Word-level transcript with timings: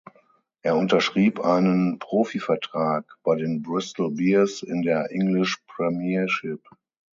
Er 0.63 0.75
unterschrieb 0.77 1.39
einen 1.41 1.99
Profivertrag 1.99 3.19
bei 3.21 3.35
den 3.35 3.61
Bristol 3.61 4.09
Bears 4.09 4.63
in 4.63 4.81
der 4.81 5.11
English 5.11 5.57
Premiership. 5.67 6.67